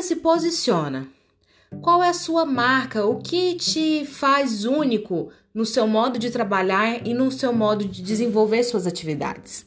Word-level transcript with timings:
você 0.00 0.14
se 0.14 0.16
posiciona? 0.16 1.06
Qual 1.82 2.02
é 2.02 2.08
a 2.08 2.14
sua 2.14 2.46
marca? 2.46 3.04
O 3.04 3.16
que 3.16 3.54
te 3.54 4.04
faz 4.06 4.64
único 4.64 5.30
no 5.54 5.66
seu 5.66 5.86
modo 5.86 6.18
de 6.18 6.30
trabalhar 6.30 7.06
e 7.06 7.12
no 7.12 7.30
seu 7.30 7.52
modo 7.52 7.84
de 7.84 8.02
desenvolver 8.02 8.64
suas 8.64 8.86
atividades? 8.86 9.66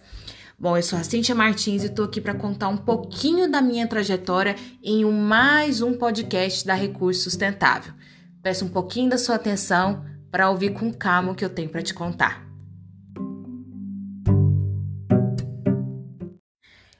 Bom, 0.58 0.76
eu 0.76 0.84
sou 0.84 0.98
a 0.98 1.04
Cintia 1.04 1.36
Martins 1.36 1.84
e 1.84 1.88
estou 1.88 2.06
aqui 2.06 2.20
para 2.20 2.34
contar 2.34 2.68
um 2.70 2.78
pouquinho 2.78 3.50
da 3.50 3.62
minha 3.62 3.88
trajetória 3.88 4.56
em 4.82 5.06
um, 5.06 5.12
mais 5.12 5.82
um 5.82 5.94
podcast 5.94 6.66
da 6.66 6.74
Recurso 6.74 7.24
Sustentável. 7.24 7.94
Peço 8.42 8.66
um 8.66 8.70
pouquinho 8.70 9.10
da 9.10 9.18
sua 9.18 9.36
atenção 9.36 10.04
para 10.32 10.50
ouvir 10.50 10.74
com 10.74 10.92
calma 10.92 11.32
o 11.32 11.36
que 11.36 11.46
eu 11.46 11.50
tenho 11.50 11.70
para 11.70 11.82
te 11.82 11.94
contar. 11.94 12.43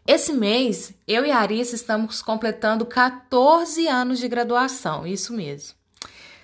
Esse 0.06 0.34
mês, 0.34 0.94
eu 1.08 1.26
e 1.26 1.32
a 1.32 1.38
Arissa 1.38 1.76
estamos 1.76 2.22
completando 2.22 2.86
14 2.86 3.88
anos 3.88 4.20
de 4.20 4.28
graduação, 4.28 5.08
isso 5.08 5.32
mesmo. 5.34 5.78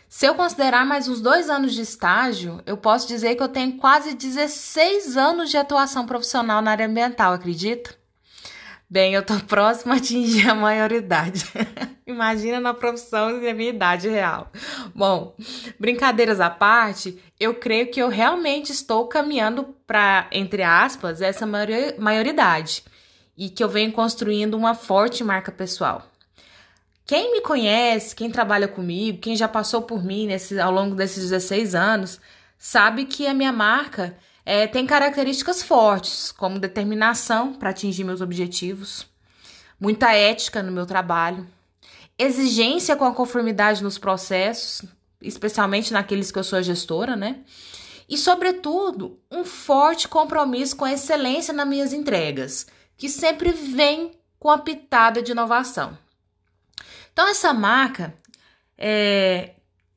Se 0.08 0.26
eu 0.26 0.34
considerar 0.34 0.86
mais 0.86 1.10
uns 1.10 1.20
dois 1.20 1.50
anos 1.50 1.74
de 1.74 1.82
estágio, 1.82 2.62
eu 2.66 2.78
posso 2.78 3.06
dizer 3.06 3.36
que 3.36 3.44
eu 3.44 3.50
tenho 3.50 3.76
quase 3.76 4.14
16 4.14 5.18
anos 5.18 5.50
de 5.50 5.58
atuação 5.58 6.06
profissional 6.06 6.62
na 6.62 6.72
área 6.72 6.88
ambiental, 6.88 7.34
acredita? 7.34 7.94
Bem, 8.90 9.14
eu 9.14 9.26
tô 9.26 9.38
próxima 9.46 9.96
a 9.96 9.98
atingir 9.98 10.50
a 10.50 10.56
maioridade. 10.56 11.46
Imagina 12.08 12.62
na 12.62 12.74
profissão 12.74 13.42
e 13.42 13.50
a 13.50 13.54
minha 13.54 13.72
idade 13.72 14.08
real. 14.08 14.50
Bom, 14.96 15.36
brincadeiras 15.78 16.40
à 16.40 16.50
parte, 16.50 17.22
eu 17.38 17.54
creio 17.56 17.92
que 17.92 18.02
eu 18.02 18.08
realmente 18.08 18.72
estou 18.72 19.06
caminhando 19.10 19.76
para, 19.86 20.30
entre 20.32 20.64
aspas, 20.64 21.22
essa 21.22 21.46
maioridade 21.46 22.86
e 23.40 23.50
que 23.50 23.64
eu 23.64 23.70
venho 23.70 23.94
construindo 23.94 24.56
uma 24.56 24.76
forte 24.76 25.24
marca 25.24 25.50
pessoal. 25.50 26.06
Quem 27.06 27.32
me 27.32 27.40
conhece, 27.40 28.14
quem 28.14 28.30
trabalha 28.30 28.68
comigo, 28.68 29.20
quem 29.20 29.34
já 29.34 29.48
passou 29.48 29.82
por 29.82 30.04
mim 30.04 30.28
nesse, 30.28 30.60
ao 30.60 30.74
longo 30.74 30.94
desses 30.94 31.24
16 31.30 31.74
anos, 31.74 32.20
sabe 32.58 33.06
que 33.06 33.26
a 33.26 33.34
minha 33.34 33.54
marca 33.54 34.18
é, 34.46 34.68
tem 34.68 34.86
características 34.86 35.64
fortes, 35.64 36.34
como 36.34 36.60
determinação 36.60 37.54
para 37.54 37.70
atingir 37.70 38.04
meus 38.04 38.20
objetivos, 38.20 39.08
muita 39.80 40.12
ética 40.14 40.62
no 40.62 40.72
meu 40.72 40.86
trabalho, 40.86 41.48
exigência 42.18 42.98
com 42.98 43.06
a 43.06 43.14
conformidade 43.14 43.82
nos 43.82 43.98
processos, 43.98 44.84
especialmente 45.22 45.94
naqueles 45.94 46.30
que 46.30 46.38
eu 46.38 46.44
sou 46.44 46.62
gestora, 46.62 47.16
né? 47.16 47.38
E, 48.10 48.18
sobretudo, 48.18 49.18
um 49.32 49.46
forte 49.46 50.10
compromisso 50.10 50.76
com 50.76 50.84
a 50.84 50.92
excelência 50.92 51.54
nas 51.54 51.68
minhas 51.68 51.94
entregas 51.94 52.68
que 53.00 53.08
sempre 53.08 53.52
vem 53.54 54.12
com 54.38 54.50
a 54.50 54.58
pitada 54.58 55.22
de 55.22 55.32
inovação. 55.32 55.98
Então, 57.14 57.28
essa 57.30 57.54
marca 57.54 58.14
é, 58.78 59.52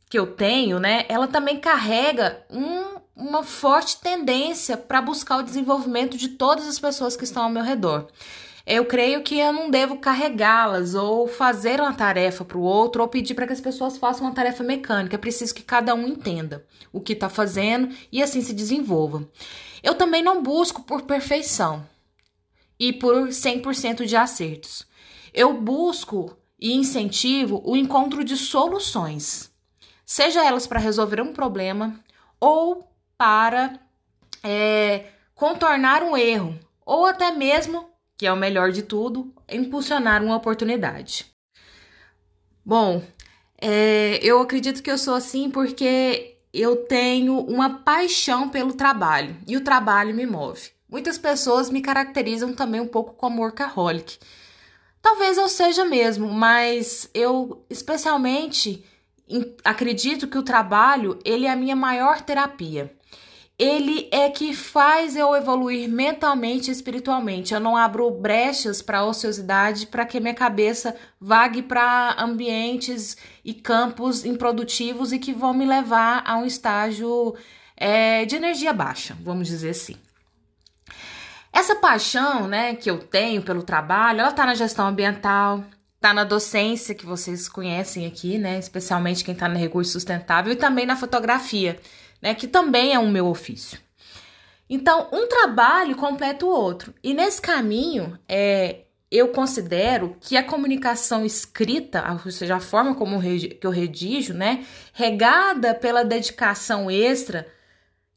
que 0.09 0.19
eu 0.19 0.29
tenho, 0.29 0.79
né, 0.79 1.05
ela 1.09 1.27
também 1.27 1.59
carrega 1.59 2.45
um, 2.49 3.01
uma 3.15 3.43
forte 3.43 4.01
tendência 4.01 4.77
para 4.77 5.03
buscar 5.03 5.39
o 5.39 5.43
desenvolvimento 5.43 6.17
de 6.17 6.29
todas 6.29 6.67
as 6.67 6.79
pessoas 6.79 7.17
que 7.17 7.25
estão 7.25 7.43
ao 7.43 7.51
meu 7.51 7.65
redor. 7.65 8.07
Eu 8.65 8.85
creio 8.87 9.25
que 9.25 9.37
eu 9.37 9.53
não 9.53 9.69
devo 9.69 9.99
carregá-las 9.99 10.95
ou 10.95 11.27
fazer 11.27 11.81
uma 11.81 11.93
tarefa 11.93 12.45
para 12.45 12.57
o 12.57 12.63
outro 12.63 13.03
ou 13.03 13.09
pedir 13.09 13.35
para 13.35 13.49
que 13.49 13.53
as 13.53 13.61
pessoas 13.61 13.99
façam 13.99 14.25
uma 14.25 14.35
tarefa 14.35 14.63
mecânica. 14.63 15.17
É 15.17 15.19
preciso 15.19 15.53
que 15.53 15.65
cada 15.65 15.93
um 15.93 16.07
entenda 16.07 16.65
o 16.93 17.01
que 17.01 17.15
está 17.15 17.29
fazendo 17.29 17.93
e 18.13 18.23
assim 18.23 18.41
se 18.41 18.53
desenvolva. 18.53 19.29
Eu 19.83 19.97
também 19.97 20.23
não 20.23 20.41
busco 20.41 20.83
por 20.83 21.03
perfeição 21.03 21.85
e 22.83 22.93
por 22.93 23.29
100% 23.29 24.05
de 24.05 24.17
acertos. 24.17 24.85
Eu 25.33 25.55
busco 25.55 26.37
e 26.59 26.73
incentivo 26.73 27.63
o 27.65 27.77
encontro 27.77 28.25
de 28.25 28.37
soluções, 28.37 29.53
seja 30.05 30.45
elas 30.45 30.67
para 30.67 30.81
resolver 30.81 31.21
um 31.21 31.33
problema 31.33 32.01
ou 32.41 32.93
para 33.17 33.79
é, 34.43 35.11
contornar 35.33 36.03
um 36.03 36.17
erro, 36.17 36.59
ou 36.85 37.07
até 37.07 37.31
mesmo, 37.31 37.89
que 38.19 38.27
é 38.27 38.33
o 38.33 38.37
melhor 38.37 38.73
de 38.73 38.83
tudo, 38.83 39.33
impulsionar 39.49 40.21
uma 40.21 40.35
oportunidade. 40.35 41.27
Bom, 42.65 43.01
é, 43.61 44.19
eu 44.21 44.41
acredito 44.41 44.83
que 44.83 44.91
eu 44.91 44.99
sou 44.99 45.15
assim 45.15 45.49
porque 45.49 46.37
eu 46.53 46.85
tenho 46.87 47.39
uma 47.39 47.79
paixão 47.79 48.49
pelo 48.49 48.75
trabalho 48.75 49.37
e 49.47 49.57
o 49.57 49.63
trabalho 49.63 50.13
me 50.13 50.27
move. 50.27 50.73
Muitas 50.93 51.17
pessoas 51.17 51.71
me 51.71 51.81
caracterizam 51.81 52.53
também 52.53 52.79
um 52.79 52.87
pouco 52.87 53.15
como 53.15 53.41
workaholic. 53.41 54.19
Talvez 55.01 55.39
eu 55.39 55.49
seja 55.49 55.87
mesmo, 55.87 56.29
mas 56.29 57.09
eu 57.15 57.65
especialmente 57.71 58.85
acredito 59.65 60.29
que 60.29 60.37
o 60.37 60.43
trabalho, 60.43 61.19
ele 61.25 61.47
é 61.47 61.51
a 61.51 61.57
minha 61.57 61.75
maior 61.75 62.21
terapia. 62.21 62.95
Ele 63.59 64.07
é 64.13 64.29
que 64.29 64.55
faz 64.55 65.17
eu 65.17 65.35
evoluir 65.35 65.89
mentalmente 65.89 66.69
e 66.69 66.73
espiritualmente. 66.73 67.55
Eu 67.55 67.61
não 67.61 67.75
abro 67.75 68.11
brechas 68.11 68.83
para 68.83 69.03
ociosidade 69.03 69.87
para 69.87 70.05
que 70.05 70.21
minha 70.21 70.35
cabeça 70.35 70.95
vague 71.19 71.63
para 71.63 72.17
ambientes 72.19 73.17
e 73.43 73.55
campos 73.55 74.27
improdutivos 74.27 75.11
e 75.11 75.19
que 75.19 75.33
vão 75.33 75.55
me 75.55 75.65
levar 75.65 76.23
a 76.27 76.37
um 76.37 76.45
estágio 76.45 77.35
é, 77.79 78.27
de 78.27 78.37
energia 78.37 78.75
baixa, 78.75 79.17
vamos 79.23 79.49
dizer 79.49 79.71
assim. 79.71 79.97
Essa 81.53 81.77
paixão, 81.77 82.49
né, 82.49 82.75
que 82.75 82.91
eu 82.91 82.99
tenho 82.99 83.43
pelo 83.43 83.63
trabalho, 83.63 84.21
ela 84.21 84.33
tá 84.33 84.47
na 84.47 84.55
gestão 84.55 84.87
ambiental, 84.87 85.63
tá 86.01 86.15
na 86.15 86.25
docência 86.25 86.95
que 86.95 87.05
vocês 87.05 87.49
conhecem 87.49 88.07
aqui, 88.07 88.39
né, 88.39 88.59
especialmente 88.59 89.23
quem 89.23 89.35
tá 89.35 89.49
no 89.49 89.59
recurso 89.59 89.93
sustentável 89.93 90.53
e 90.53 90.57
também 90.57 90.87
na 90.87 90.97
fotografia, 90.97 91.79
né, 92.23 92.35
que 92.35 92.49
também 92.49 92.95
é 92.95 92.99
um 92.99 93.11
meu 93.11 93.27
ofício. 93.27 93.79
Então, 94.69 95.09
um 95.13 95.29
trabalho 95.29 95.95
completa 95.97 96.47
o 96.47 96.49
outro. 96.49 96.95
E 97.05 97.13
nesse 97.13 97.43
caminho, 97.43 98.19
é, 98.27 98.85
eu 99.11 99.29
considero 99.29 100.17
que 100.19 100.39
a 100.39 100.43
comunicação 100.43 101.27
escrita, 101.27 102.03
ou 102.25 102.31
seja, 102.31 102.57
a 102.57 102.61
forma 102.61 102.95
como 102.95 103.21
eu 103.61 103.71
redijo, 103.71 104.33
né, 104.33 104.65
regada 104.95 105.75
pela 105.75 106.03
dedicação 106.03 106.91
extra 106.91 107.47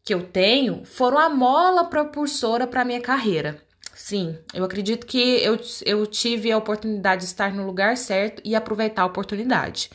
que 0.06 0.14
eu 0.14 0.22
tenho 0.22 0.86
foram 0.86 1.18
a 1.18 1.28
mola 1.28 1.86
propulsora 1.86 2.68
para 2.68 2.86
minha 2.86 3.02
carreira. 3.02 3.60
Sim, 3.96 4.38
eu 4.54 4.64
acredito 4.64 5.08
que 5.08 5.44
eu, 5.44 5.60
eu 5.84 6.06
tive 6.06 6.52
a 6.52 6.58
oportunidade 6.58 7.22
de 7.22 7.28
estar 7.28 7.52
no 7.52 7.66
lugar 7.66 7.98
certo 7.98 8.40
e 8.46 8.56
aproveitar 8.56 9.02
a 9.02 9.08
oportunidade. 9.08 9.90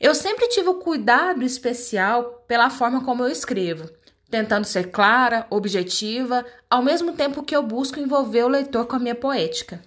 Eu 0.00 0.14
sempre 0.14 0.48
tive 0.48 0.70
o 0.70 0.76
cuidado 0.76 1.44
especial 1.44 2.44
pela 2.48 2.70
forma 2.70 3.04
como 3.04 3.22
eu 3.22 3.28
escrevo, 3.28 3.88
tentando 4.30 4.64
ser 4.64 4.90
clara, 4.90 5.46
objetiva, 5.50 6.44
ao 6.70 6.82
mesmo 6.82 7.12
tempo 7.12 7.42
que 7.42 7.54
eu 7.54 7.62
busco 7.62 8.00
envolver 8.00 8.44
o 8.44 8.48
leitor 8.48 8.86
com 8.86 8.96
a 8.96 8.98
minha 8.98 9.14
poética. 9.14 9.82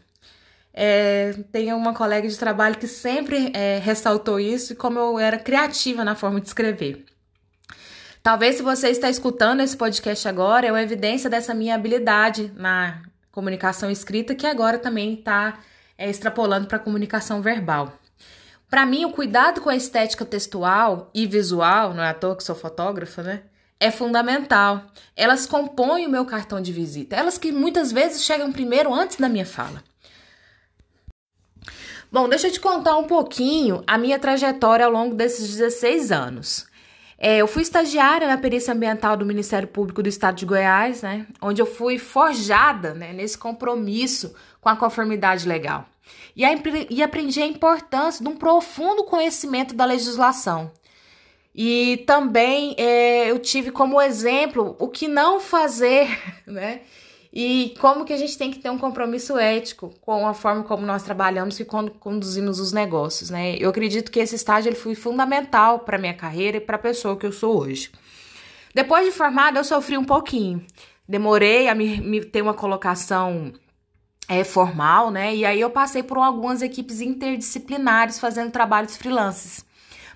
É, 0.72 1.34
tem 1.52 1.74
uma 1.74 1.94
colega 1.94 2.28
de 2.28 2.38
trabalho 2.38 2.78
que 2.78 2.88
sempre 2.88 3.52
é, 3.56 3.80
ressaltou 3.80 4.40
isso 4.40 4.74
e 4.74 4.76
como 4.76 5.00
eu 5.00 5.18
era 5.18 5.40
criativa 5.40 6.04
na 6.04 6.16
forma 6.16 6.40
de 6.40 6.48
escrever. 6.48 7.15
Talvez 8.26 8.56
se 8.56 8.64
você 8.64 8.90
está 8.90 9.08
escutando 9.08 9.60
esse 9.60 9.78
podcast 9.78 10.28
agora, 10.28 10.66
é 10.66 10.72
uma 10.72 10.82
evidência 10.82 11.30
dessa 11.30 11.54
minha 11.54 11.76
habilidade 11.76 12.52
na 12.56 13.04
comunicação 13.32 13.92
escrita, 13.92 14.34
que 14.34 14.48
agora 14.48 14.80
também 14.80 15.14
está 15.14 15.60
é, 15.96 16.10
extrapolando 16.10 16.66
para 16.66 16.78
a 16.78 16.80
comunicação 16.80 17.40
verbal. 17.40 17.94
Para 18.68 18.84
mim, 18.84 19.06
o 19.06 19.12
cuidado 19.12 19.62
com 19.62 19.70
a 19.70 19.76
estética 19.76 20.26
textual 20.26 21.12
e 21.14 21.28
visual, 21.28 21.94
não 21.94 22.02
é 22.02 22.10
à 22.10 22.16
toa 22.16 22.36
que 22.36 22.44
sou 22.44 22.56
fotógrafa, 22.56 23.22
né? 23.22 23.44
É 23.80 23.92
fundamental. 23.92 24.88
Elas 25.16 25.46
compõem 25.46 26.08
o 26.08 26.10
meu 26.10 26.26
cartão 26.26 26.60
de 26.60 26.74
visita. 26.74 27.16
Elas 27.16 27.38
que 27.38 27.52
muitas 27.52 27.92
vezes 27.92 28.24
chegam 28.24 28.52
primeiro 28.52 28.92
antes 28.92 29.18
da 29.18 29.30
minha 29.30 29.46
fala. 29.46 29.84
Bom, 32.12 32.28
deixa 32.28 32.48
eu 32.48 32.52
te 32.52 32.60
contar 32.60 32.98
um 32.98 33.04
pouquinho 33.04 33.84
a 33.86 34.00
minha 34.00 34.18
trajetória 34.18 34.84
ao 34.84 34.92
longo 34.92 35.14
desses 35.14 35.48
16 35.48 36.12
anos. 36.12 36.74
É, 37.18 37.38
eu 37.38 37.48
fui 37.48 37.62
estagiária 37.62 38.28
na 38.28 38.38
perícia 38.38 38.74
ambiental 38.74 39.16
do 39.16 39.26
Ministério 39.26 39.68
Público 39.68 40.04
do 40.04 40.10
Estado 40.10 40.36
de 40.36 40.46
Goiás, 40.46 41.02
né, 41.02 41.26
onde 41.42 41.62
eu 41.62 41.66
fui 41.66 41.98
forjada 41.98 42.94
né, 42.94 43.14
nesse 43.14 43.38
compromisso 43.38 44.36
com 44.60 44.68
a 44.68 44.76
conformidade 44.76 45.48
legal. 45.48 45.86
E, 46.36 46.44
a, 46.44 46.50
e 46.90 47.02
aprendi 47.02 47.42
a 47.42 47.46
importância 47.46 48.24
de 48.24 48.30
um 48.30 48.36
profundo 48.36 49.06
conhecimento 49.06 49.74
da 49.74 49.86
legislação. 49.86 50.72
E 51.54 52.04
também 52.06 52.76
é, 52.78 53.32
eu 53.32 53.40
tive 53.40 53.72
como 53.72 54.02
exemplo 54.02 54.76
o 54.78 54.90
que 54.90 55.08
não 55.08 55.40
fazer, 55.40 56.10
né? 56.46 56.82
E 57.38 57.76
como 57.82 58.06
que 58.06 58.14
a 58.14 58.18
gente 58.18 58.38
tem 58.38 58.50
que 58.50 58.60
ter 58.60 58.70
um 58.70 58.78
compromisso 58.78 59.38
ético 59.38 59.94
com 60.00 60.26
a 60.26 60.34
forma 60.34 60.64
como 60.64 60.86
nós 60.86 61.04
trabalhamos 61.04 61.60
e 61.60 61.66
conduzimos 61.66 62.62
os 62.62 62.72
negócios, 62.72 63.30
né? 63.30 63.58
Eu 63.58 63.70
acredito 63.72 64.10
que 64.10 64.22
esse 64.22 64.36
estágio 64.36 64.70
ele 64.70 64.78
foi 64.78 64.96
fundamental 64.96 65.80
para 65.80 65.98
minha 65.98 66.14
carreira 66.14 66.56
e 66.56 66.62
para 66.62 66.78
a 66.78 66.80
pessoa 66.80 67.18
que 67.18 67.26
eu 67.26 67.34
sou 67.34 67.60
hoje. 67.60 67.92
Depois 68.74 69.06
de 69.06 69.12
formada, 69.12 69.60
eu 69.60 69.66
sofri 69.66 69.98
um 69.98 70.06
pouquinho. 70.06 70.66
Demorei 71.10 71.68
a 71.68 71.76
me, 71.76 72.00
me 72.00 72.24
ter 72.24 72.42
uma 72.42 72.54
colocação 72.54 73.52
é, 74.30 74.46
formal, 74.46 75.12
né? 75.12 75.36
E 75.36 75.44
aí 75.44 75.60
eu 75.60 75.70
passei 75.70 76.04
por 76.04 76.18
algumas 76.18 76.62
equipes 76.62 77.02
interdisciplinares 77.02 78.18
fazendo 78.18 78.50
trabalhos 78.50 78.96
freelances. 78.96 79.66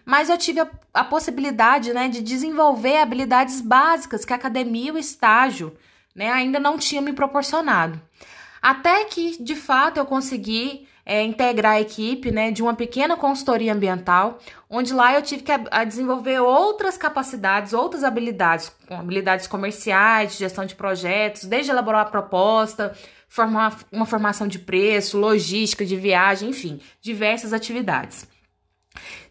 Mas 0.05 0.29
eu 0.29 0.37
tive 0.37 0.61
a, 0.61 0.69
a 0.93 1.03
possibilidade, 1.03 1.91
né, 1.91 2.07
de 2.07 2.21
desenvolver 2.21 2.97
habilidades 2.97 3.59
básicas 3.59 4.23
que 4.23 4.31
a 4.31 4.37
academia 4.37 4.87
e 4.87 4.91
o 4.91 4.97
estágio, 4.97 5.75
né, 6.19 6.29
ainda 6.29 6.59
não 6.59 6.77
tinham 6.77 7.01
me 7.01 7.13
proporcionado. 7.13 7.99
Até 8.61 9.05
que, 9.05 9.41
de 9.41 9.55
fato, 9.55 9.95
eu 9.95 10.05
consegui 10.05 10.85
é, 11.05 11.23
integrar 11.23 11.75
a 11.75 11.81
equipe 11.81 12.29
né, 12.29 12.51
de 12.51 12.61
uma 12.61 12.73
pequena 12.73 13.15
consultoria 13.15 13.71
ambiental, 13.71 14.37
onde 14.69 14.93
lá 14.93 15.13
eu 15.13 15.21
tive 15.21 15.43
que 15.43 15.51
a, 15.53 15.61
a 15.71 15.83
desenvolver 15.85 16.41
outras 16.41 16.97
capacidades, 16.97 17.71
outras 17.71 18.03
habilidades, 18.03 18.69
habilidades 18.89 19.47
comerciais, 19.47 20.33
de 20.33 20.39
gestão 20.39 20.65
de 20.65 20.75
projetos, 20.75 21.45
desde 21.45 21.71
elaborar 21.71 22.01
a 22.01 22.09
proposta, 22.09 22.93
formar 23.29 23.79
uma 23.89 24.05
formação 24.05 24.45
de 24.45 24.59
preço, 24.59 25.17
logística 25.17 25.85
de 25.85 25.95
viagem, 25.95 26.49
enfim, 26.49 26.81
diversas 26.99 27.53
atividades. 27.53 28.27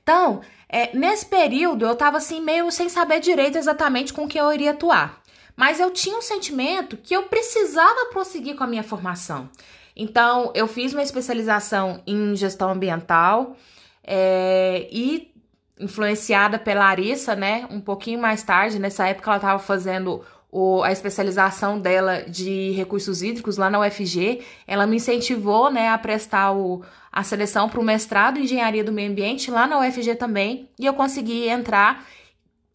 Então, 0.03 0.41
é, 0.67 0.97
nesse 0.97 1.27
período 1.27 1.85
eu 1.85 1.93
estava 1.93 2.17
assim 2.17 2.41
meio 2.41 2.71
sem 2.73 2.89
saber 2.89 3.21
direito 3.21 3.59
exatamente 3.59 4.11
com 4.11 4.27
que 4.27 4.41
eu 4.41 4.51
iria 4.55 4.71
atuar. 4.71 5.21
Mas 5.59 5.81
eu 5.81 5.91
tinha 5.91 6.17
um 6.17 6.23
sentimento 6.23 6.97
que 6.97 7.13
eu 7.13 7.25
precisava 7.25 8.07
prosseguir 8.13 8.55
com 8.55 8.63
a 8.63 8.67
minha 8.69 8.85
formação. 8.85 9.51
Então, 9.97 10.53
eu 10.55 10.69
fiz 10.69 10.93
uma 10.93 11.03
especialização 11.03 12.01
em 12.07 12.37
gestão 12.37 12.71
ambiental 12.71 13.57
é, 14.05 14.89
e 14.93 15.35
influenciada 15.81 16.61
pela 16.61 16.85
Arissa, 16.85 17.35
né? 17.35 17.67
Um 17.73 17.81
pouquinho 17.81 18.21
mais 18.21 18.45
tarde, 18.45 18.79
nessa 18.79 19.09
época 19.09 19.31
ela 19.31 19.39
estava 19.39 19.59
fazendo 19.59 20.25
o, 20.49 20.81
a 20.85 20.93
especialização 20.93 21.77
dela 21.81 22.23
de 22.23 22.71
recursos 22.71 23.21
hídricos 23.21 23.57
lá 23.57 23.69
na 23.69 23.81
UFG, 23.81 24.41
ela 24.65 24.87
me 24.87 24.97
incentivou 24.97 25.71
né, 25.71 25.89
a 25.89 25.99
prestar 25.99 26.53
o, 26.53 26.85
a 27.11 27.25
seleção 27.25 27.69
para 27.69 27.81
o 27.81 27.85
mestrado 27.85 28.39
em 28.39 28.45
engenharia 28.45 28.85
do 28.85 28.93
meio 28.93 29.11
ambiente 29.11 29.51
lá 29.51 29.67
na 29.67 29.81
UFG 29.81 30.15
também, 30.15 30.69
e 30.79 30.87
eu 30.87 30.95
consegui 30.95 31.49
entrar, 31.49 32.07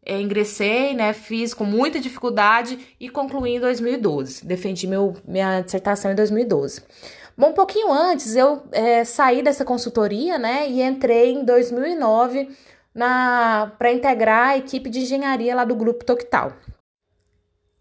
é, 0.06 0.20
ingressei, 0.20 0.94
né, 0.94 1.14
fiz 1.14 1.54
com 1.54 1.64
muita 1.64 2.00
dificuldade 2.00 2.96
e 3.00 3.10
concluí 3.10 3.56
em 3.56 3.60
2012. 3.60 4.46
Defendi 4.46 4.88
meu, 4.88 5.16
minha 5.26 5.62
dissertação 5.62 6.12
em 6.12 6.16
2012. 6.16 6.82
Bom, 7.38 7.50
um 7.50 7.54
pouquinho 7.54 7.92
antes 7.92 8.36
eu 8.36 8.64
é, 8.72 9.04
saí 9.04 9.42
dessa 9.42 9.66
consultoria, 9.66 10.38
né, 10.38 10.70
e 10.70 10.82
entrei 10.82 11.34
em 11.34 11.44
2009 11.44 12.50
para 13.78 13.92
integrar 13.92 14.50
a 14.50 14.58
equipe 14.58 14.90
de 14.90 15.00
engenharia 15.00 15.56
lá 15.56 15.66
do 15.66 15.76
Grupo 15.76 16.06
Toctal. 16.06 16.54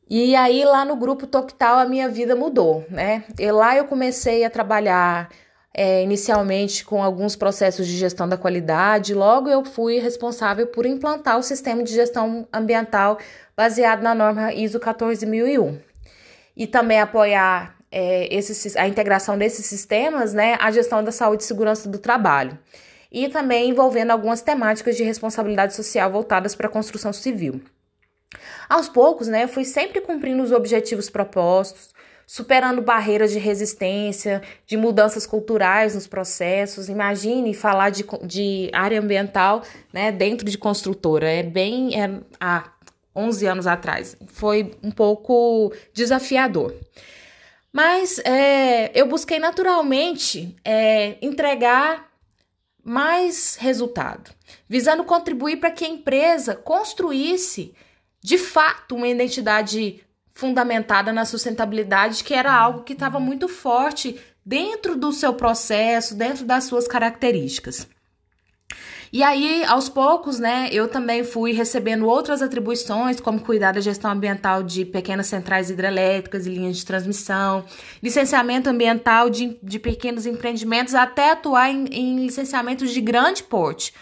E 0.09 0.37
aí 0.37 0.63
lá 0.65 0.85
no 0.85 0.97
grupo 0.97 1.27
Toctal 1.27 1.79
a 1.79 1.87
minha 1.87 2.07
vida 2.07 2.37
mudou, 2.37 2.85
né? 2.91 3.25
E 3.39 3.51
lá 3.51 3.75
eu 3.77 3.87
comecei 3.87 4.45
a 4.45 4.51
trabalhar 4.51 5.31
é, 5.75 6.03
inicialmente 6.03 6.85
com 6.85 7.03
alguns 7.03 7.35
processos 7.35 7.87
de 7.87 7.97
gestão 7.97 8.29
da 8.29 8.37
qualidade, 8.37 9.15
logo 9.15 9.49
eu 9.49 9.65
fui 9.65 9.99
responsável 9.99 10.67
por 10.67 10.85
implantar 10.85 11.39
o 11.39 11.43
sistema 11.43 11.83
de 11.83 11.93
gestão 11.93 12.47
ambiental 12.53 13.19
baseado 13.57 14.03
na 14.03 14.15
norma 14.15 14.53
ISO 14.53 14.79
14001 14.79 15.79
e 16.57 16.67
também 16.67 17.01
apoiar 17.01 17.77
é, 17.91 18.35
esse, 18.35 18.79
a 18.79 18.87
integração 18.87 19.39
desses 19.39 19.67
sistemas, 19.67 20.35
né, 20.35 20.57
a 20.61 20.71
gestão 20.71 21.03
da 21.03 21.13
saúde 21.13 21.43
e 21.43 21.47
segurança 21.47 21.89
do 21.89 21.99
trabalho 21.99 22.59
e 23.11 23.29
também 23.29 23.69
envolvendo 23.69 24.11
algumas 24.11 24.41
temáticas 24.41 24.97
de 24.97 25.03
responsabilidade 25.03 25.75
social 25.75 26.11
voltadas 26.11 26.55
para 26.55 26.67
a 26.67 26.71
construção 26.71 27.13
civil. 27.13 27.61
Aos 28.69 28.89
poucos, 28.89 29.29
né, 29.29 29.47
fui 29.47 29.65
sempre 29.65 30.01
cumprindo 30.01 30.43
os 30.43 30.51
objetivos 30.51 31.11
propostos, 31.11 31.92
superando 32.27 32.83
barreiras 32.83 33.31
de 33.31 33.39
resistência, 33.39 34.43
de 34.67 34.77
mudanças 34.77 35.27
culturais 35.27 35.95
nos 35.95 36.07
processos. 36.07 36.89
Imagine 36.89 37.55
falar 37.55 37.91
de, 37.91 38.05
de 38.25 38.71
área 38.73 39.01
ambiental 39.01 39.63
né, 39.93 40.11
dentro 40.11 40.49
de 40.49 40.57
construtora. 40.59 41.31
É 41.31 41.43
bem. 41.43 42.01
É, 42.01 42.21
há 42.41 42.71
11 43.15 43.47
anos 43.47 43.67
atrás. 43.67 44.17
Foi 44.27 44.75
um 44.83 44.91
pouco 44.91 45.73
desafiador. 45.93 46.75
Mas 47.73 48.19
é, 48.21 48.91
eu 48.99 49.07
busquei 49.07 49.39
naturalmente 49.39 50.57
é, 50.65 51.17
entregar 51.23 52.11
mais 52.85 53.57
resultado, 53.57 54.31
visando 54.69 55.05
contribuir 55.05 55.57
para 55.59 55.71
que 55.71 55.85
a 55.85 55.89
empresa 55.89 56.55
construísse 56.55 57.75
de 58.21 58.37
fato 58.37 58.95
uma 58.95 59.09
identidade 59.09 60.05
fundamentada 60.33 61.13
na 61.13 61.25
sustentabilidade, 61.25 62.25
que 62.25 62.35
era 62.35 62.53
algo 62.53 62.83
que 62.83 62.93
estava 62.93 63.21
muito 63.21 63.49
forte 63.49 64.19
dentro 64.45 64.97
do 64.97 65.13
seu 65.13 65.35
processo, 65.35 66.15
dentro 66.15 66.45
das 66.45 66.65
suas 66.65 66.89
características. 66.89 67.89
E 69.13 69.23
aí, 69.23 69.63
aos 69.65 69.91
poucos, 69.91 70.39
né, 70.39 70.71
eu 70.73 70.89
também 70.89 71.23
fui 71.23 71.53
recebendo 71.53 72.07
outras 72.07 72.41
atribuições, 72.41 73.21
como 73.21 73.41
cuidar 73.41 73.73
da 73.73 73.81
gestão 73.81 74.11
ambiental 74.11 74.63
de 74.63 74.87
pequenas 74.87 75.27
centrais 75.27 75.69
hidrelétricas 75.69 76.47
e 76.47 76.49
linhas 76.49 76.79
de 76.79 76.87
transmissão, 76.87 77.63
licenciamento 78.03 78.71
ambiental 78.71 79.29
de, 79.29 79.59
de 79.63 79.79
pequenos 79.79 80.25
empreendimentos, 80.25 80.95
até 80.95 81.33
atuar 81.33 81.71
em, 81.71 81.85
em 81.93 82.25
licenciamentos 82.25 82.91
de 82.91 83.03
grande 83.03 83.43
porte, 83.43 83.93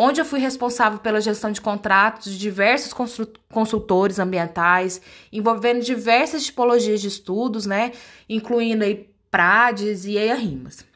onde 0.00 0.20
eu 0.20 0.24
fui 0.24 0.38
responsável 0.38 1.00
pela 1.00 1.20
gestão 1.20 1.50
de 1.50 1.60
contratos 1.60 2.32
de 2.32 2.38
diversos 2.38 2.94
consultores 3.52 4.20
ambientais, 4.20 5.02
envolvendo 5.32 5.84
diversas 5.84 6.44
tipologias 6.44 7.00
de 7.00 7.08
estudos, 7.08 7.66
né, 7.66 7.90
incluindo 8.28 8.84
aí 8.84 9.10
PRADES 9.28 10.04
e 10.04 10.16
EIA-RIMAS. 10.16 10.86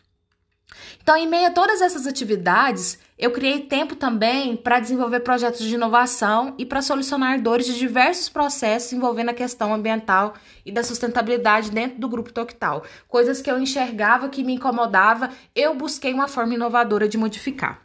Então, 1.03 1.17
em 1.17 1.27
meio 1.27 1.49
a 1.49 1.51
todas 1.51 1.83
essas 1.83 2.07
atividades, 2.07 2.97
eu 3.19 3.33
criei 3.33 3.63
tempo 3.63 3.97
também 3.97 4.55
para 4.57 4.79
desenvolver 4.79 5.19
projetos 5.21 5.67
de 5.67 5.75
inovação 5.75 6.55
e 6.57 6.65
para 6.65 6.81
solucionar 6.81 7.43
dores 7.43 7.67
de 7.67 7.77
diversos 7.77 8.29
processos 8.29 8.93
envolvendo 8.93 9.31
a 9.31 9.35
questão 9.35 9.75
ambiental 9.75 10.35
e 10.65 10.71
da 10.71 10.85
sustentabilidade 10.85 11.73
dentro 11.73 11.99
do 11.99 12.09
grupo 12.09 12.33
Toctal. 12.33 12.85
Coisas 13.09 13.43
que 13.43 13.51
eu 13.51 13.59
enxergava 13.59 14.29
que 14.29 14.45
me 14.45 14.55
incomodava, 14.55 15.29
eu 15.57 15.75
busquei 15.75 16.15
uma 16.15 16.29
forma 16.29 16.55
inovadora 16.55 17.09
de 17.09 17.19
modificar. 17.19 17.83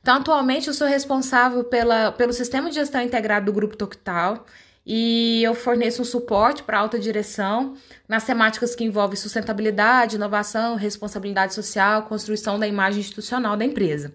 Então, 0.00 0.16
atualmente 0.16 0.68
eu 0.68 0.74
sou 0.74 0.86
responsável 0.86 1.64
pela, 1.64 2.12
pelo 2.12 2.32
sistema 2.32 2.68
de 2.68 2.76
gestão 2.76 3.02
integrado 3.02 3.46
do 3.46 3.52
Grupo 3.52 3.76
Toctal 3.76 4.46
e 4.86 5.42
eu 5.42 5.54
forneço 5.54 6.00
um 6.00 6.04
suporte 6.04 6.62
para 6.62 6.78
alta 6.78 6.98
direção 6.98 7.74
nas 8.08 8.24
temáticas 8.24 8.74
que 8.74 8.84
envolvem 8.84 9.16
sustentabilidade, 9.16 10.16
inovação, 10.16 10.76
responsabilidade 10.76 11.52
social, 11.52 12.04
construção 12.04 12.58
da 12.58 12.66
imagem 12.66 13.00
institucional 13.00 13.54
da 13.56 13.66
empresa. 13.66 14.14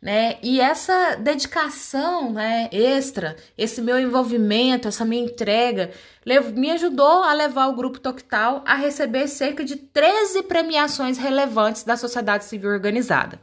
Né? 0.00 0.36
E 0.42 0.60
essa 0.60 1.16
dedicação 1.16 2.32
né, 2.32 2.68
extra, 2.70 3.34
esse 3.58 3.82
meu 3.82 3.98
envolvimento, 3.98 4.86
essa 4.86 5.04
minha 5.04 5.24
entrega, 5.24 5.90
me 6.54 6.70
ajudou 6.70 7.24
a 7.24 7.32
levar 7.32 7.66
o 7.66 7.74
Grupo 7.74 7.98
Toctal 7.98 8.62
a 8.64 8.76
receber 8.76 9.26
cerca 9.26 9.64
de 9.64 9.74
13 9.74 10.44
premiações 10.44 11.18
relevantes 11.18 11.82
da 11.82 11.96
sociedade 11.96 12.44
civil 12.44 12.70
organizada. 12.70 13.40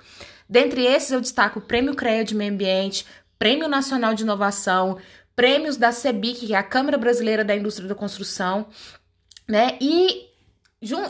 Dentre 0.54 0.86
esses, 0.86 1.10
eu 1.10 1.20
destaco 1.20 1.58
o 1.58 1.62
Prêmio 1.64 1.96
CREA 1.96 2.24
de 2.24 2.36
Meio 2.36 2.54
Ambiente, 2.54 3.08
Prêmio 3.40 3.68
Nacional 3.68 4.14
de 4.14 4.22
Inovação, 4.22 5.00
prêmios 5.36 5.78
da 5.78 5.92
CEBIC, 5.92 6.46
que 6.46 6.54
é 6.54 6.58
a 6.58 6.62
Câmara 6.62 6.96
Brasileira 6.96 7.44
da 7.44 7.56
Indústria 7.56 7.88
da 7.88 7.96
Construção, 7.96 8.68
né? 9.50 9.76
E 9.82 10.30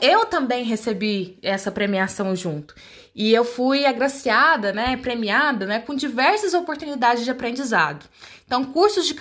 eu 0.01 0.25
também 0.27 0.63
recebi 0.63 1.38
essa 1.41 1.69
premiação 1.69 2.33
junto. 2.33 2.73
E 3.13 3.33
eu 3.33 3.43
fui 3.43 3.85
agraciada, 3.85 4.71
né, 4.71 4.95
premiada, 4.95 5.65
né, 5.65 5.79
com 5.79 5.93
diversas 5.93 6.53
oportunidades 6.53 7.25
de 7.25 7.31
aprendizado. 7.31 8.05
Então, 8.53 8.65
cursos 8.65 9.07
de, 9.07 9.15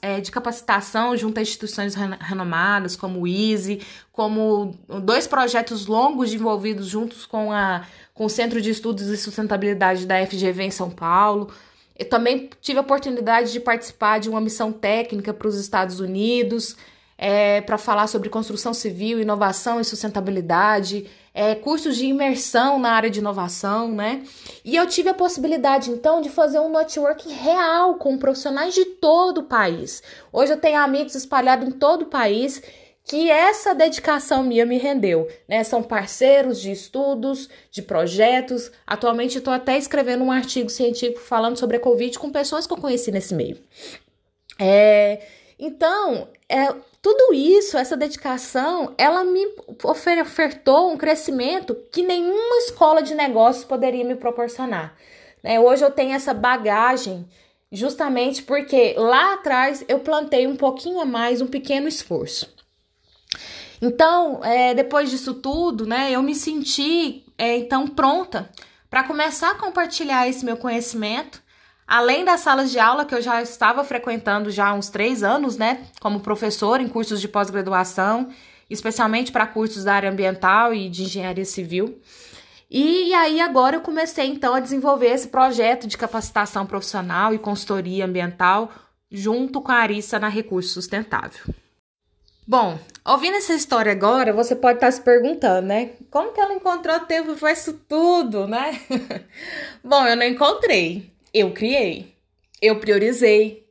é, 0.00 0.20
de 0.20 0.30
capacitação 0.30 1.16
junto 1.16 1.36
a 1.36 1.42
instituições 1.42 1.96
renomadas, 1.96 2.94
como 2.94 3.22
o 3.22 3.26
EASY, 3.26 3.80
como 4.12 4.78
dois 5.02 5.26
projetos 5.26 5.86
longos 5.86 6.30
desenvolvidos 6.30 6.86
juntos 6.86 7.26
com, 7.26 7.50
a, 7.50 7.84
com 8.14 8.26
o 8.26 8.30
Centro 8.30 8.60
de 8.60 8.70
Estudos 8.70 9.08
e 9.08 9.16
Sustentabilidade 9.16 10.06
da 10.06 10.24
FGV 10.24 10.62
em 10.62 10.70
São 10.70 10.90
Paulo. 10.90 11.50
Eu 11.98 12.08
também 12.08 12.50
tive 12.60 12.78
a 12.78 12.82
oportunidade 12.82 13.50
de 13.50 13.58
participar 13.58 14.20
de 14.20 14.30
uma 14.30 14.40
missão 14.40 14.70
técnica 14.70 15.34
para 15.34 15.48
os 15.48 15.58
Estados 15.58 15.98
Unidos, 15.98 16.76
é, 17.18 17.60
para 17.60 17.76
falar 17.76 18.06
sobre 18.06 18.28
construção 18.28 18.72
civil, 18.72 19.20
inovação 19.20 19.80
e 19.80 19.84
sustentabilidade, 19.84 21.10
é, 21.34 21.56
cursos 21.56 21.96
de 21.96 22.06
imersão 22.06 22.78
na 22.78 22.92
área 22.92 23.10
de 23.10 23.18
inovação, 23.18 23.90
né? 23.90 24.22
E 24.64 24.76
eu 24.76 24.86
tive 24.86 25.08
a 25.08 25.14
possibilidade, 25.14 25.90
então, 25.90 26.20
de 26.20 26.28
fazer 26.28 26.60
um 26.60 26.70
networking 26.70 27.32
real 27.32 27.96
com 27.96 28.16
profissionais 28.16 28.72
de 28.72 28.84
todo 28.84 29.38
o 29.38 29.44
país. 29.44 30.00
Hoje 30.32 30.52
eu 30.52 30.60
tenho 30.60 30.80
amigos 30.80 31.16
espalhados 31.16 31.66
em 31.66 31.72
todo 31.72 32.02
o 32.02 32.06
país 32.06 32.62
que 33.04 33.30
essa 33.30 33.74
dedicação 33.74 34.44
minha 34.44 34.66
me 34.66 34.76
rendeu, 34.76 35.26
né? 35.48 35.64
São 35.64 35.82
parceiros 35.82 36.60
de 36.60 36.70
estudos, 36.70 37.48
de 37.70 37.80
projetos. 37.82 38.70
Atualmente 38.86 39.38
estou 39.38 39.52
até 39.52 39.78
escrevendo 39.78 40.22
um 40.22 40.30
artigo 40.30 40.68
científico 40.68 41.20
falando 41.20 41.56
sobre 41.56 41.78
a 41.78 41.80
Covid 41.80 42.18
com 42.18 42.30
pessoas 42.30 42.66
que 42.66 42.72
eu 42.72 42.76
conheci 42.76 43.10
nesse 43.10 43.34
meio. 43.34 43.58
É, 44.60 45.26
então, 45.58 46.28
é, 46.48 46.68
tudo 47.00 47.32
isso, 47.32 47.78
essa 47.78 47.96
dedicação, 47.96 48.94
ela 48.98 49.22
me 49.24 49.46
ofertou 49.84 50.90
um 50.90 50.96
crescimento 50.96 51.76
que 51.92 52.02
nenhuma 52.02 52.56
escola 52.58 53.02
de 53.02 53.14
negócios 53.14 53.64
poderia 53.64 54.04
me 54.04 54.16
proporcionar. 54.16 54.96
Né? 55.42 55.60
Hoje 55.60 55.84
eu 55.84 55.90
tenho 55.90 56.12
essa 56.12 56.34
bagagem 56.34 57.28
justamente 57.70 58.42
porque 58.42 58.94
lá 58.96 59.34
atrás 59.34 59.84
eu 59.88 60.00
plantei 60.00 60.46
um 60.46 60.56
pouquinho 60.56 61.00
a 61.00 61.04
mais, 61.04 61.40
um 61.40 61.46
pequeno 61.46 61.86
esforço. 61.86 62.52
Então, 63.80 64.44
é, 64.44 64.74
depois 64.74 65.08
disso 65.08 65.34
tudo, 65.34 65.86
né, 65.86 66.10
eu 66.10 66.22
me 66.22 66.34
senti 66.34 67.24
é, 67.36 67.56
então 67.56 67.86
pronta 67.86 68.50
para 68.90 69.04
começar 69.04 69.52
a 69.52 69.54
compartilhar 69.54 70.26
esse 70.26 70.44
meu 70.44 70.56
conhecimento, 70.56 71.40
além 71.88 72.22
das 72.24 72.40
salas 72.40 72.70
de 72.70 72.78
aula 72.78 73.06
que 73.06 73.14
eu 73.14 73.22
já 73.22 73.40
estava 73.40 73.82
frequentando 73.82 74.50
já 74.50 74.68
há 74.68 74.74
uns 74.74 74.90
três 74.90 75.22
anos, 75.22 75.56
né, 75.56 75.86
como 75.98 76.20
professor 76.20 76.80
em 76.80 76.88
cursos 76.88 77.18
de 77.20 77.26
pós-graduação, 77.26 78.28
especialmente 78.68 79.32
para 79.32 79.46
cursos 79.46 79.84
da 79.84 79.94
área 79.94 80.10
ambiental 80.10 80.74
e 80.74 80.90
de 80.90 81.04
engenharia 81.04 81.46
civil. 81.46 81.98
E 82.70 83.14
aí 83.14 83.40
agora 83.40 83.76
eu 83.76 83.80
comecei 83.80 84.26
então 84.26 84.54
a 84.54 84.60
desenvolver 84.60 85.08
esse 85.08 85.28
projeto 85.28 85.86
de 85.86 85.96
capacitação 85.96 86.66
profissional 86.66 87.32
e 87.32 87.38
consultoria 87.38 88.04
ambiental 88.04 88.70
junto 89.10 89.62
com 89.62 89.72
a 89.72 89.76
Arissa 89.76 90.18
na 90.18 90.28
Recurso 90.28 90.74
Sustentável. 90.74 91.54
Bom, 92.46 92.78
ouvindo 93.06 93.36
essa 93.36 93.54
história 93.54 93.92
agora, 93.92 94.32
você 94.32 94.54
pode 94.54 94.76
estar 94.76 94.90
se 94.90 95.00
perguntando, 95.00 95.66
né? 95.66 95.92
Como 96.10 96.32
que 96.32 96.40
ela 96.40 96.54
encontrou 96.54 97.00
tempo 97.00 97.34
para 97.36 97.52
isso 97.52 97.74
tudo, 97.88 98.46
né? 98.46 98.78
Bom, 99.84 100.06
eu 100.06 100.16
não 100.16 100.24
encontrei, 100.24 101.10
eu 101.38 101.52
criei, 101.52 102.14
eu 102.60 102.78
priorizei, 102.80 103.66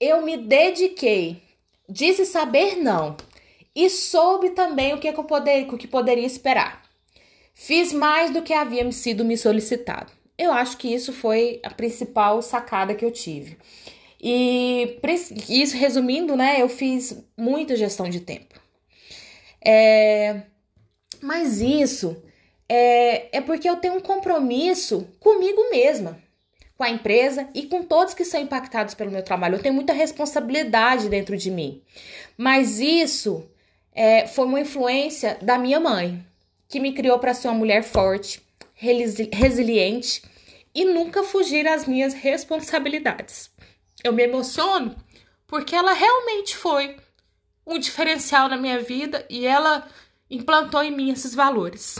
eu 0.00 0.22
me 0.22 0.36
dediquei, 0.36 1.42
disse 1.88 2.26
saber 2.26 2.76
não 2.76 3.16
e 3.74 3.90
soube 3.90 4.50
também 4.50 4.94
o 4.94 4.98
que, 4.98 5.08
eu 5.08 5.24
poder, 5.24 5.66
o 5.72 5.76
que 5.76 5.86
poderia 5.86 6.26
esperar. 6.26 6.82
Fiz 7.54 7.92
mais 7.92 8.30
do 8.30 8.42
que 8.42 8.52
havia 8.52 8.90
sido 8.90 9.24
me 9.24 9.36
solicitado. 9.36 10.12
Eu 10.38 10.52
acho 10.52 10.76
que 10.76 10.92
isso 10.92 11.12
foi 11.12 11.60
a 11.62 11.70
principal 11.70 12.40
sacada 12.42 12.94
que 12.94 13.04
eu 13.04 13.10
tive. 13.10 13.56
E 14.20 14.98
isso, 15.48 15.76
resumindo, 15.76 16.36
né, 16.36 16.60
eu 16.60 16.68
fiz 16.68 17.22
muita 17.36 17.76
gestão 17.76 18.08
de 18.08 18.20
tempo. 18.20 18.60
É, 19.64 20.42
mas 21.22 21.60
isso 21.60 22.22
é, 22.68 23.36
é 23.36 23.40
porque 23.40 23.68
eu 23.68 23.76
tenho 23.76 23.94
um 23.94 24.00
compromisso 24.00 25.06
comigo 25.20 25.70
mesma, 25.70 26.18
com 26.76 26.84
a 26.84 26.90
empresa 26.90 27.48
e 27.54 27.66
com 27.66 27.82
todos 27.82 28.14
que 28.14 28.24
são 28.24 28.40
impactados 28.40 28.94
pelo 28.94 29.10
meu 29.10 29.22
trabalho. 29.22 29.56
Eu 29.56 29.62
tenho 29.62 29.74
muita 29.74 29.92
responsabilidade 29.92 31.08
dentro 31.08 31.36
de 31.36 31.50
mim. 31.50 31.82
Mas 32.36 32.78
isso 32.80 33.48
é, 33.94 34.26
foi 34.26 34.44
uma 34.44 34.60
influência 34.60 35.38
da 35.40 35.58
minha 35.58 35.80
mãe 35.80 36.24
que 36.68 36.80
me 36.80 36.92
criou 36.92 37.18
para 37.18 37.32
ser 37.32 37.48
uma 37.48 37.58
mulher 37.58 37.82
forte, 37.82 38.42
resiliente 38.74 40.22
e 40.74 40.84
nunca 40.84 41.22
fugir 41.22 41.66
às 41.66 41.86
minhas 41.86 42.12
responsabilidades. 42.12 43.50
Eu 44.04 44.12
me 44.12 44.22
emociono 44.22 44.94
porque 45.46 45.74
ela 45.74 45.94
realmente 45.94 46.56
foi 46.56 46.96
um 47.66 47.78
diferencial 47.78 48.48
na 48.48 48.56
minha 48.56 48.80
vida 48.80 49.24
e 49.30 49.46
ela 49.46 49.88
implantou 50.30 50.82
em 50.82 50.90
mim 50.90 51.10
esses 51.10 51.34
valores. 51.34 51.98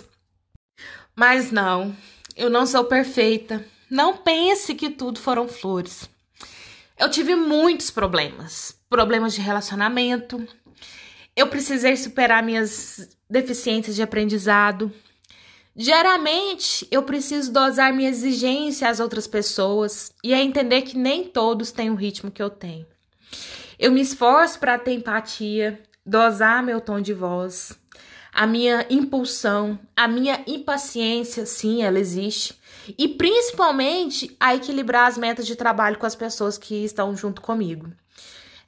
Mas 1.14 1.50
não, 1.50 1.96
eu 2.36 2.50
não 2.50 2.66
sou 2.66 2.84
perfeita. 2.84 3.64
Não 3.90 4.16
pense 4.16 4.74
que 4.74 4.90
tudo 4.90 5.18
foram 5.18 5.46
flores. 5.46 6.08
Eu 6.98 7.10
tive 7.10 7.36
muitos 7.36 7.90
problemas, 7.90 8.76
problemas 8.88 9.34
de 9.34 9.40
relacionamento, 9.40 10.46
eu 11.36 11.46
precisei 11.48 11.94
superar 11.96 12.42
minhas 12.42 13.14
deficiências 13.28 13.94
de 13.94 14.02
aprendizado. 14.02 14.90
Diariamente, 15.74 16.88
eu 16.90 17.02
preciso 17.02 17.52
dosar 17.52 17.92
minha 17.92 18.08
exigência 18.08 18.88
às 18.88 18.98
outras 18.98 19.26
pessoas 19.26 20.10
e 20.24 20.32
é 20.32 20.42
entender 20.42 20.80
que 20.80 20.96
nem 20.96 21.24
todos 21.24 21.70
têm 21.70 21.90
o 21.90 21.94
ritmo 21.94 22.30
que 22.30 22.42
eu 22.42 22.48
tenho. 22.48 22.86
Eu 23.78 23.92
me 23.92 24.00
esforço 24.00 24.58
para 24.58 24.78
ter 24.78 24.94
empatia, 24.94 25.78
dosar 26.04 26.62
meu 26.62 26.80
tom 26.80 27.02
de 27.02 27.12
voz, 27.12 27.78
a 28.36 28.46
minha 28.46 28.86
impulsão, 28.90 29.78
a 29.96 30.06
minha 30.06 30.44
impaciência, 30.46 31.46
sim, 31.46 31.82
ela 31.82 31.98
existe, 31.98 32.54
e 32.98 33.08
principalmente 33.08 34.36
a 34.38 34.54
equilibrar 34.54 35.06
as 35.06 35.16
metas 35.16 35.46
de 35.46 35.56
trabalho 35.56 35.96
com 35.96 36.04
as 36.04 36.14
pessoas 36.14 36.58
que 36.58 36.84
estão 36.84 37.16
junto 37.16 37.40
comigo. 37.40 37.90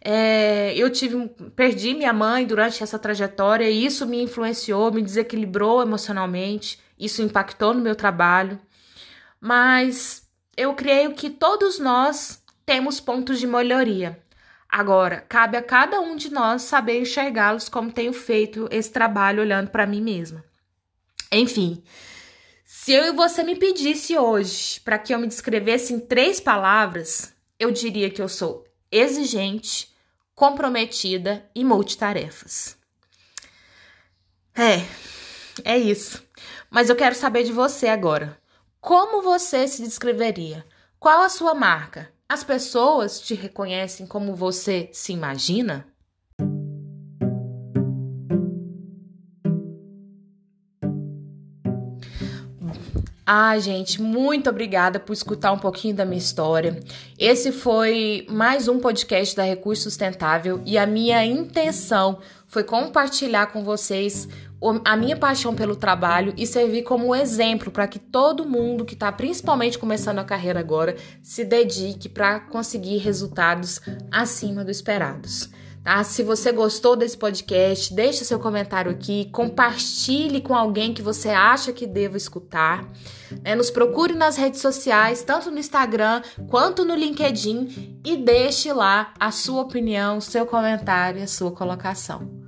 É, 0.01 0.73
eu 0.75 0.91
tive, 0.91 1.29
perdi 1.55 1.93
minha 1.93 2.15
mãe 2.15 2.47
durante 2.47 2.83
essa 2.83 2.99
trajetória 2.99 3.69
e 3.69 3.85
isso 3.85 4.07
me 4.07 4.23
influenciou, 4.23 4.91
me 4.91 5.03
desequilibrou 5.03 5.83
emocionalmente, 5.83 6.79
isso 6.99 7.21
impactou 7.21 7.75
no 7.75 7.83
meu 7.83 7.95
trabalho. 7.95 8.59
Mas 9.39 10.23
eu 10.57 10.73
creio 10.73 11.13
que 11.13 11.29
todos 11.29 11.79
nós 11.79 12.43
temos 12.65 13.01
pontos 13.01 13.39
de 13.39 13.47
melhoria. 13.47 14.19
Agora, 14.69 15.25
cabe 15.29 15.57
a 15.57 15.63
cada 15.63 16.01
um 16.01 16.15
de 16.15 16.31
nós 16.31 16.63
saber 16.63 17.01
enxergá-los 17.01 17.69
como 17.69 17.91
tenho 17.91 18.13
feito 18.13 18.69
esse 18.71 18.91
trabalho 18.91 19.41
olhando 19.41 19.71
para 19.71 19.87
mim 19.87 20.03
mesma. 20.03 20.45
Enfim, 21.33 21.83
se 22.65 22.93
eu 22.93 23.05
e 23.07 23.13
você 23.13 23.43
me 23.43 23.57
pedisse 23.57 24.17
hoje 24.19 24.81
para 24.81 24.99
que 24.99 25.15
eu 25.15 25.19
me 25.19 25.27
descrevesse 25.27 25.95
em 25.95 26.01
três 26.01 26.39
palavras, 26.39 27.35
eu 27.59 27.71
diria 27.71 28.11
que 28.11 28.21
eu 28.21 28.29
sou 28.29 28.65
exigente, 28.93 29.95
comprometida 30.35 31.49
e 31.55 31.65
multitarefas. 31.65 32.77
É, 34.55 34.85
é 35.65 35.79
isso. 35.79 36.23
Mas 36.71 36.91
eu 36.91 36.97
quero 36.97 37.15
saber 37.15 37.45
de 37.45 37.53
você 37.53 37.89
agora. 37.89 38.39
Como 38.81 39.23
você 39.23 39.67
se 39.67 39.83
descreveria? 39.83 40.65
Qual 40.99 41.23
a 41.23 41.29
sua 41.29 41.55
marca? 41.55 42.13
As 42.31 42.45
pessoas 42.45 43.21
te 43.21 43.33
reconhecem 43.33 44.07
como 44.07 44.37
você 44.37 44.91
se 44.93 45.15
imagina? 45.15 45.87
Ah, 53.25 53.59
gente, 53.59 54.01
muito 54.03 54.51
obrigada 54.51 55.01
por 55.01 55.15
escutar 55.15 55.53
um 55.53 55.59
pouquinho 55.59 55.95
da 55.95 56.05
minha 56.05 56.19
história. 56.19 56.79
Esse 57.19 57.51
foi 57.51 58.27
mais 58.29 58.69
um 58.69 58.79
podcast 58.79 59.35
da 59.35 59.43
Recurso 59.43 59.85
Sustentável 59.85 60.61
e 60.67 60.77
a 60.77 60.87
minha 60.87 61.25
intenção 61.25 62.19
foi 62.47 62.63
compartilhar 62.63 63.47
com 63.47 63.65
vocês 63.65 64.29
a 64.85 64.97
minha 64.97 65.17
paixão 65.17 65.55
pelo 65.55 65.77
trabalho 65.77 66.35
e 66.37 66.47
servir 66.47 66.83
como 66.83 67.15
exemplo 67.15 67.71
para 67.71 67.87
que 67.87 67.99
todo 67.99 68.49
mundo 68.49 68.85
que 68.85 68.95
está 68.95 69.11
principalmente 69.13 69.79
começando 69.79 70.19
a 70.19 70.25
carreira 70.25 70.59
agora 70.59 70.97
se 71.23 71.45
dedique 71.45 72.09
para 72.09 72.41
conseguir 72.41 72.99
resultados 72.99 73.81
acima 74.11 74.65
dos 74.65 74.77
esperados. 74.77 75.49
Tá? 75.85 76.03
Se 76.03 76.23
você 76.23 76.51
gostou 76.51 76.97
desse 76.97 77.17
podcast, 77.17 77.95
deixe 77.95 78.25
seu 78.25 78.39
comentário 78.39 78.91
aqui, 78.91 79.31
compartilhe 79.33 80.41
com 80.41 80.55
alguém 80.55 80.93
que 80.93 81.01
você 81.01 81.29
acha 81.31 81.73
que 81.73 81.87
deva 81.87 82.17
escutar. 82.17 82.85
Né? 83.43 83.55
Nos 83.55 83.71
procure 83.71 84.15
nas 84.15 84.37
redes 84.37 84.61
sociais, 84.61 85.23
tanto 85.23 85.51
no 85.51 85.59
Instagram 85.59 86.21
quanto 86.49 86.85
no 86.85 86.95
LinkedIn, 86.95 88.01
e 88.05 88.17
deixe 88.17 88.73
lá 88.73 89.15
a 89.21 89.31
sua 89.31 89.63
opinião, 89.63 90.21
seu 90.21 90.45
comentário 90.45 91.21
e 91.21 91.23
a 91.23 91.29
sua 91.29 91.53
colocação. 91.53 92.48